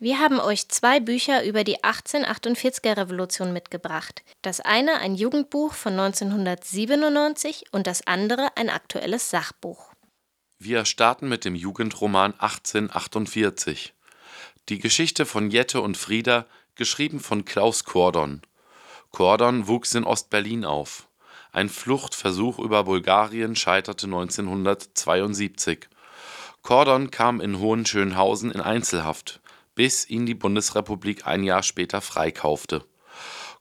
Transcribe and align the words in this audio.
Wir 0.00 0.20
haben 0.20 0.38
euch 0.38 0.68
zwei 0.68 1.00
Bücher 1.00 1.44
über 1.44 1.64
die 1.64 1.82
1848er 1.82 2.96
Revolution 2.96 3.52
mitgebracht. 3.52 4.22
Das 4.42 4.60
eine 4.60 5.00
ein 5.00 5.16
Jugendbuch 5.16 5.72
von 5.72 5.94
1997 5.98 7.64
und 7.72 7.88
das 7.88 8.06
andere 8.06 8.56
ein 8.56 8.70
aktuelles 8.70 9.28
Sachbuch. 9.28 9.92
Wir 10.60 10.84
starten 10.84 11.28
mit 11.28 11.44
dem 11.44 11.56
Jugendroman 11.56 12.32
1848. 12.38 13.92
Die 14.68 14.78
Geschichte 14.78 15.26
von 15.26 15.50
Jette 15.50 15.80
und 15.80 15.96
Frieda, 15.96 16.46
geschrieben 16.76 17.18
von 17.18 17.44
Klaus 17.44 17.82
Kordon. 17.82 18.42
Kordon 19.10 19.66
wuchs 19.66 19.96
in 19.96 20.04
Ostberlin 20.04 20.64
auf. 20.64 21.08
Ein 21.50 21.68
Fluchtversuch 21.68 22.60
über 22.60 22.84
Bulgarien 22.84 23.56
scheiterte 23.56 24.06
1972. 24.06 25.88
Kordon 26.62 27.10
kam 27.10 27.40
in 27.40 27.58
Hohenschönhausen 27.58 28.52
in 28.52 28.60
Einzelhaft 28.60 29.40
bis 29.78 30.10
ihn 30.10 30.26
die 30.26 30.34
Bundesrepublik 30.34 31.28
ein 31.28 31.44
Jahr 31.44 31.62
später 31.62 32.00
freikaufte. 32.00 32.84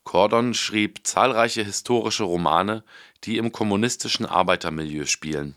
Kordon 0.03 0.55
schrieb 0.55 1.01
zahlreiche 1.05 1.63
historische 1.63 2.23
Romane, 2.23 2.83
die 3.23 3.37
im 3.37 3.51
kommunistischen 3.51 4.25
Arbeitermilieu 4.25 5.05
spielen. 5.05 5.55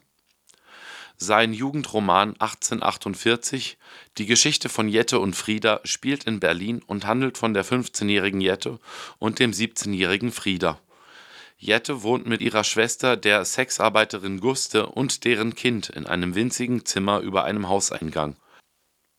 Sein 1.16 1.54
Jugendroman 1.54 2.34
1848 2.38 3.78
Die 4.18 4.26
Geschichte 4.26 4.68
von 4.68 4.86
Jette 4.86 5.18
und 5.18 5.34
Frieda 5.34 5.80
spielt 5.84 6.24
in 6.24 6.40
Berlin 6.40 6.82
und 6.86 7.06
handelt 7.06 7.38
von 7.38 7.54
der 7.54 7.64
15-jährigen 7.64 8.42
Jette 8.42 8.80
und 9.18 9.38
dem 9.38 9.52
17-jährigen 9.52 10.30
Frieda. 10.30 10.78
Jette 11.56 12.02
wohnt 12.02 12.26
mit 12.26 12.42
ihrer 12.42 12.64
Schwester, 12.64 13.16
der 13.16 13.46
Sexarbeiterin 13.46 14.40
Guste, 14.40 14.84
und 14.84 15.24
deren 15.24 15.54
Kind 15.54 15.88
in 15.88 16.04
einem 16.04 16.34
winzigen 16.34 16.84
Zimmer 16.84 17.20
über 17.20 17.44
einem 17.44 17.66
Hauseingang 17.66 18.36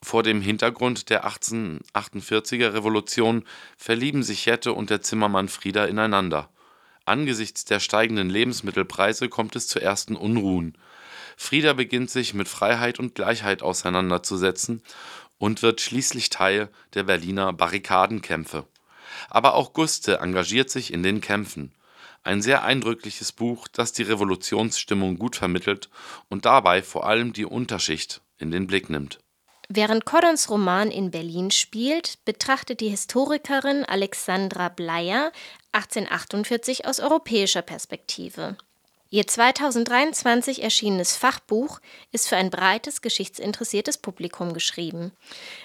vor 0.03 0.23
dem 0.23 0.41
Hintergrund 0.41 1.09
der 1.09 1.25
1848er 1.27 2.73
Revolution 2.73 3.45
verlieben 3.77 4.23
sich 4.23 4.45
Jette 4.45 4.73
und 4.73 4.89
der 4.89 5.01
Zimmermann 5.01 5.47
Frieda 5.47 5.85
ineinander. 5.85 6.49
Angesichts 7.05 7.65
der 7.65 7.79
steigenden 7.79 8.29
Lebensmittelpreise 8.29 9.29
kommt 9.29 9.55
es 9.55 9.67
zu 9.67 9.79
ersten 9.79 10.15
Unruhen. 10.15 10.77
Frieda 11.37 11.73
beginnt 11.73 12.09
sich 12.09 12.33
mit 12.33 12.47
Freiheit 12.47 12.99
und 12.99 13.15
Gleichheit 13.15 13.61
auseinanderzusetzen 13.61 14.81
und 15.37 15.61
wird 15.61 15.81
schließlich 15.81 16.29
Teil 16.29 16.69
der 16.93 17.03
Berliner 17.03 17.53
Barrikadenkämpfe. 17.53 18.65
Aber 19.29 19.53
auch 19.53 19.73
Guste 19.73 20.19
engagiert 20.19 20.69
sich 20.69 20.93
in 20.93 21.03
den 21.03 21.21
Kämpfen. 21.21 21.73
Ein 22.23 22.41
sehr 22.41 22.63
eindrückliches 22.63 23.31
Buch, 23.31 23.67
das 23.67 23.93
die 23.93 24.03
Revolutionsstimmung 24.03 25.17
gut 25.17 25.35
vermittelt 25.35 25.89
und 26.29 26.45
dabei 26.45 26.83
vor 26.83 27.07
allem 27.07 27.33
die 27.33 27.45
Unterschicht 27.45 28.21
in 28.37 28.51
den 28.51 28.67
Blick 28.67 28.89
nimmt 28.89 29.19
Während 29.73 30.03
Koddons 30.03 30.49
Roman 30.49 30.91
in 30.91 31.11
Berlin 31.11 31.49
spielt, 31.49 32.25
betrachtet 32.25 32.81
die 32.81 32.89
Historikerin 32.89 33.85
Alexandra 33.85 34.67
Bleier 34.67 35.31
1848 35.71 36.85
aus 36.85 36.99
europäischer 36.99 37.61
Perspektive. 37.61 38.57
Ihr 39.11 39.25
2023 39.25 40.61
erschienenes 40.61 41.15
Fachbuch 41.15 41.79
ist 42.11 42.27
für 42.27 42.35
ein 42.35 42.49
breites 42.49 43.01
geschichtsinteressiertes 43.01 43.97
Publikum 43.97 44.51
geschrieben. 44.51 45.13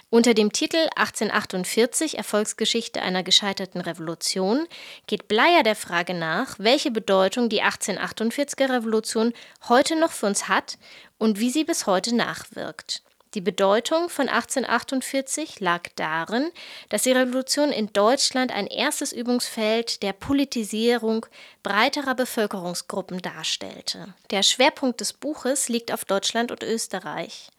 Unter 0.09 0.35
dem 0.35 0.53
Titel 0.53 0.89
1848 0.95 2.17
Erfolgsgeschichte 2.17 3.03
einer 3.03 3.25
gescheiterten 3.25 3.81
Revolution 3.81 4.69
geht 5.09 5.27
Bleier 5.27 5.65
der 5.65 5.75
Frage 5.75 6.15
nach, 6.15 6.61
welche 6.61 6.93
Bedeutung 6.93 7.49
die 7.49 7.65
1848er 7.65 8.71
Revolution 8.71 9.33
heute 9.69 9.97
noch 9.97 10.13
für 10.13 10.27
uns 10.27 10.47
hat 10.47 10.79
und 11.19 11.41
wie 11.41 11.51
sie 11.51 11.65
bis 11.65 11.87
heute 11.87 12.15
nachwirkt. 12.15 13.03
Die 13.35 13.41
Bedeutung 13.41 14.09
von 14.09 14.29
1848 14.29 15.61
lag 15.61 15.83
darin, 15.97 16.51
dass 16.89 17.03
die 17.03 17.13
Revolution 17.13 17.71
in 17.71 17.93
Deutschland 17.93 18.53
ein 18.53 18.67
erstes 18.67 19.13
Übungsfeld 19.13 20.03
der 20.03 20.13
Politisierung 20.13 21.27
breiterer 21.63 22.15
Bevölkerungsgruppen 22.15 23.21
darstellte. 23.21 24.15
Der 24.31 24.43
Schwerpunkt 24.43 25.01
des 25.01 25.13
Buches 25.13 25.69
liegt 25.69 25.93
auf 25.93 26.05
Deutschland 26.05 26.51
und 26.51 26.63
Österreich. 26.63 27.51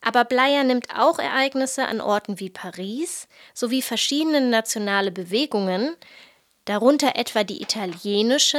Aber 0.00 0.24
Bleier 0.24 0.64
nimmt 0.64 0.88
auch 0.96 1.18
Ereignisse 1.18 1.86
an 1.86 2.00
Orten 2.00 2.40
wie 2.40 2.50
Paris 2.50 3.28
sowie 3.54 3.82
verschiedene 3.82 4.40
nationale 4.40 5.12
Bewegungen, 5.12 5.94
darunter 6.64 7.16
etwa 7.16 7.44
die 7.44 7.62
italienische 7.62 8.58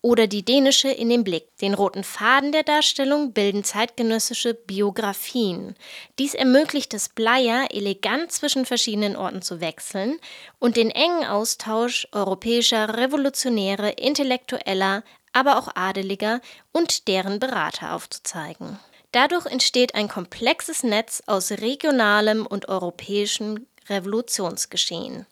oder 0.00 0.26
die 0.26 0.44
dänische 0.44 0.88
in 0.88 1.08
den 1.08 1.24
Blick. 1.24 1.56
Den 1.60 1.74
roten 1.74 2.04
Faden 2.04 2.52
der 2.52 2.62
Darstellung 2.62 3.32
bilden 3.32 3.64
zeitgenössische 3.64 4.54
Biografien. 4.54 5.74
Dies 6.18 6.34
ermöglicht 6.34 6.94
es 6.94 7.08
Bleier, 7.08 7.66
elegant 7.70 8.30
zwischen 8.30 8.64
verschiedenen 8.64 9.16
Orten 9.16 9.42
zu 9.42 9.60
wechseln 9.60 10.18
und 10.58 10.76
den 10.76 10.90
engen 10.90 11.24
Austausch 11.24 12.06
europäischer 12.12 12.96
Revolutionäre, 12.96 13.90
Intellektueller, 13.90 15.02
aber 15.32 15.58
auch 15.58 15.68
Adeliger 15.74 16.40
und 16.72 17.08
deren 17.08 17.40
Berater 17.40 17.94
aufzuzeigen. 17.94 18.78
Dadurch 19.12 19.46
entsteht 19.46 19.94
ein 19.94 20.08
komplexes 20.08 20.82
Netz 20.82 21.22
aus 21.26 21.50
regionalem 21.50 22.46
und 22.46 22.68
europäischem 22.68 23.66
Revolutionsgeschehen. 23.88 25.26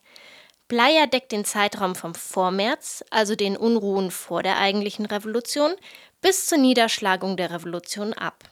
Bleier 0.68 1.06
deckt 1.06 1.30
den 1.30 1.44
Zeitraum 1.44 1.94
vom 1.94 2.14
Vormärz, 2.14 3.04
also 3.10 3.36
den 3.36 3.56
Unruhen 3.56 4.10
vor 4.10 4.42
der 4.42 4.58
eigentlichen 4.58 5.06
Revolution, 5.06 5.74
bis 6.20 6.46
zur 6.46 6.58
Niederschlagung 6.58 7.36
der 7.36 7.52
Revolution 7.52 8.12
ab. 8.12 8.44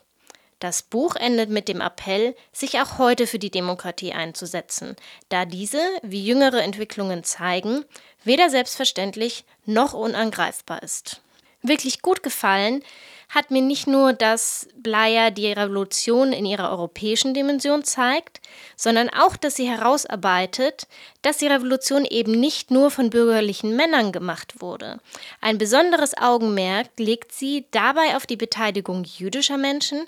Das 0.59 0.81
Buch 0.81 1.17
endet 1.17 1.49
mit 1.49 1.67
dem 1.67 1.81
Appell, 1.81 2.35
sich 2.53 2.79
auch 2.79 2.97
heute 2.97 3.27
für 3.27 3.39
die 3.39 3.51
Demokratie 3.51 4.13
einzusetzen, 4.13 4.95
da 5.27 5.45
diese, 5.45 5.81
wie 6.01 6.25
jüngere 6.25 6.63
Entwicklungen 6.63 7.25
zeigen, 7.25 7.83
weder 8.23 8.49
selbstverständlich 8.49 9.43
noch 9.65 9.93
unangreifbar 9.93 10.81
ist. 10.81 11.21
Wirklich 11.61 12.01
gut 12.01 12.23
gefallen 12.23 12.81
hat 13.29 13.51
mir 13.51 13.61
nicht 13.61 13.87
nur, 13.87 14.13
dass 14.13 14.67
Bleier 14.75 15.31
die 15.31 15.51
Revolution 15.51 16.33
in 16.33 16.45
ihrer 16.45 16.71
europäischen 16.71 17.33
Dimension 17.33 17.83
zeigt, 17.83 18.41
sondern 18.75 19.09
auch, 19.09 19.35
dass 19.35 19.55
sie 19.55 19.69
herausarbeitet, 19.69 20.87
dass 21.21 21.37
die 21.37 21.47
Revolution 21.47 22.05
eben 22.05 22.33
nicht 22.33 22.71
nur 22.71 22.91
von 22.91 23.09
bürgerlichen 23.09 23.75
Männern 23.75 24.11
gemacht 24.11 24.61
wurde. 24.61 24.99
Ein 25.41 25.57
besonderes 25.57 26.17
Augenmerk 26.17 26.89
legt 26.97 27.31
sie 27.31 27.65
dabei 27.71 28.15
auf 28.15 28.25
die 28.25 28.37
Beteiligung 28.37 29.03
jüdischer 29.03 29.57
Menschen 29.57 30.05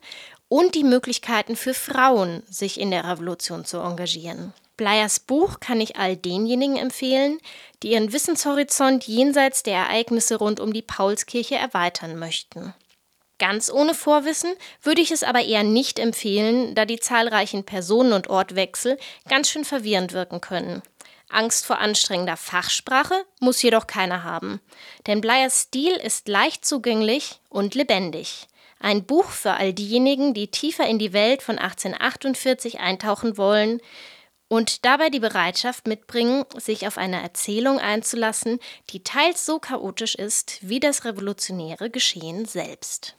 und 0.50 0.76
die 0.76 0.84
Möglichkeiten 0.84 1.56
für 1.56 1.74
Frauen, 1.74 2.44
sich 2.50 2.80
in 2.80 2.92
der 2.92 3.04
Revolution 3.04 3.66
zu 3.66 3.78
engagieren. 3.78 4.54
Bleiers 4.78 5.20
Buch 5.20 5.60
kann 5.60 5.82
ich 5.82 5.98
all 5.98 6.16
denjenigen 6.16 6.78
empfehlen, 6.78 7.40
die 7.82 7.94
ihren 7.94 8.14
Wissenshorizont 8.14 9.08
jenseits 9.08 9.64
der 9.64 9.76
Ereignisse 9.76 10.36
rund 10.36 10.60
um 10.60 10.72
die 10.72 10.84
Paulskirche 10.84 11.56
erweitern 11.56 12.18
möchten. 12.18 12.76
Ganz 13.40 13.72
ohne 13.72 13.94
Vorwissen 13.94 14.52
würde 14.82 15.02
ich 15.02 15.12
es 15.12 15.24
aber 15.24 15.44
eher 15.44 15.64
nicht 15.64 16.00
empfehlen, 16.00 16.74
da 16.74 16.86
die 16.86 17.00
zahlreichen 17.00 17.66
Personen- 17.66 18.14
und 18.14 18.30
Ortwechsel 18.30 18.98
ganz 19.30 19.50
schön 19.50 19.64
verwirrend 19.64 20.14
wirken 20.14 20.42
können. 20.42 20.82
Angst 21.30 21.66
vor 21.66 21.80
anstrengender 21.80 22.38
Fachsprache 22.38 23.26
muss 23.40 23.62
jedoch 23.62 23.86
keiner 23.86 24.24
haben, 24.24 24.62
denn 25.06 25.22
Bleiers 25.22 25.64
Stil 25.64 25.94
ist 25.94 26.28
leicht 26.28 26.66
zugänglich 26.66 27.42
und 27.50 27.76
lebendig. 27.76 28.48
Ein 28.80 29.04
Buch 29.06 29.26
für 29.26 29.54
all 29.54 29.74
diejenigen, 29.74 30.34
die 30.34 30.50
tiefer 30.50 30.88
in 30.88 31.00
die 31.00 31.14
Welt 31.14 31.42
von 31.42 31.58
1848 31.58 32.80
eintauchen 32.80 33.38
wollen 33.38 33.82
und 34.48 34.86
dabei 34.86 35.10
die 35.10 35.20
Bereitschaft 35.20 35.88
mitbringen, 35.88 36.46
sich 36.58 36.88
auf 36.88 36.98
eine 36.98 37.22
Erzählung 37.22 37.80
einzulassen, 37.80 38.60
die 38.92 39.04
teils 39.04 39.46
so 39.46 39.60
chaotisch 39.60 40.16
ist 40.16 40.60
wie 40.62 40.80
das 40.80 41.06
revolutionäre 41.06 41.90
Geschehen 41.90 42.46
selbst. 42.46 43.16